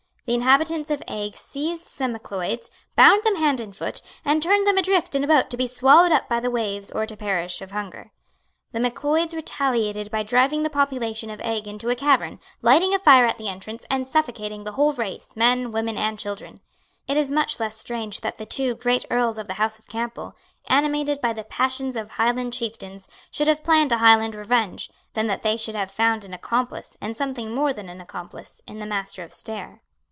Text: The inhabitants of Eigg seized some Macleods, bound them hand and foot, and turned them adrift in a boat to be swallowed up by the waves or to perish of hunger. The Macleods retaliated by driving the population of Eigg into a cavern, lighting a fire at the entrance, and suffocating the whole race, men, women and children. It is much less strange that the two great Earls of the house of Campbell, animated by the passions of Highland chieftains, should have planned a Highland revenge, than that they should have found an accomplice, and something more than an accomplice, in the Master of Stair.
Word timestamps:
The 0.27 0.35
inhabitants 0.35 0.89
of 0.89 1.03
Eigg 1.09 1.35
seized 1.35 1.89
some 1.89 2.13
Macleods, 2.13 2.69
bound 2.95 3.25
them 3.25 3.35
hand 3.35 3.59
and 3.59 3.75
foot, 3.75 4.01
and 4.23 4.41
turned 4.41 4.65
them 4.65 4.77
adrift 4.77 5.13
in 5.13 5.25
a 5.25 5.27
boat 5.27 5.49
to 5.49 5.57
be 5.57 5.67
swallowed 5.67 6.13
up 6.13 6.29
by 6.29 6.39
the 6.39 6.51
waves 6.51 6.89
or 6.89 7.05
to 7.05 7.17
perish 7.17 7.61
of 7.61 7.71
hunger. 7.71 8.13
The 8.71 8.79
Macleods 8.79 9.33
retaliated 9.35 10.09
by 10.09 10.23
driving 10.23 10.63
the 10.63 10.69
population 10.69 11.29
of 11.29 11.41
Eigg 11.41 11.67
into 11.67 11.89
a 11.89 11.97
cavern, 11.97 12.39
lighting 12.61 12.93
a 12.93 12.99
fire 12.99 13.25
at 13.25 13.37
the 13.39 13.49
entrance, 13.49 13.85
and 13.89 14.07
suffocating 14.07 14.63
the 14.63 14.73
whole 14.73 14.93
race, 14.93 15.31
men, 15.35 15.69
women 15.69 15.97
and 15.97 16.17
children. 16.17 16.61
It 17.09 17.17
is 17.17 17.29
much 17.29 17.59
less 17.59 17.75
strange 17.75 18.21
that 18.21 18.37
the 18.37 18.45
two 18.45 18.75
great 18.75 19.03
Earls 19.11 19.37
of 19.37 19.47
the 19.47 19.55
house 19.55 19.79
of 19.79 19.87
Campbell, 19.89 20.37
animated 20.69 21.19
by 21.19 21.33
the 21.33 21.43
passions 21.43 21.97
of 21.97 22.11
Highland 22.11 22.53
chieftains, 22.53 23.09
should 23.31 23.49
have 23.49 23.65
planned 23.65 23.91
a 23.91 23.97
Highland 23.97 24.35
revenge, 24.35 24.89
than 25.13 25.27
that 25.27 25.43
they 25.43 25.57
should 25.57 25.75
have 25.75 25.91
found 25.91 26.23
an 26.23 26.33
accomplice, 26.33 26.95
and 27.01 27.17
something 27.17 27.53
more 27.53 27.73
than 27.73 27.89
an 27.89 27.99
accomplice, 27.99 28.61
in 28.65 28.79
the 28.79 28.85
Master 28.85 29.23
of 29.23 29.33
Stair. 29.33 29.81